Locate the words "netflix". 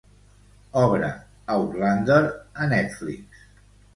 2.75-3.45